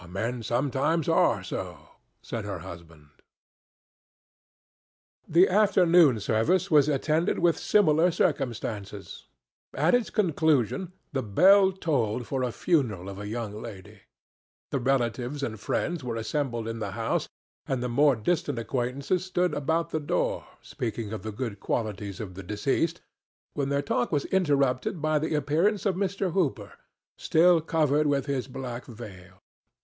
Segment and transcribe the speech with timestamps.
[0.09, 1.77] "Men sometimes are so,"
[2.23, 3.09] said her husband.
[5.29, 9.27] The afternoon service was attended with similar circumstances.
[9.75, 14.01] At its conclusion the bell tolled for the funeral of a young lady.
[14.71, 17.29] The relatives and friends were assembled in the house
[17.67, 22.33] and the more distant acquaintances stood about the door, speaking of the good qualities of
[22.33, 23.01] the deceased,
[23.53, 26.31] when their talk was interrupted by the appearance of Mr.
[26.31, 26.73] Hooper,
[27.19, 29.37] still covered with his black veil.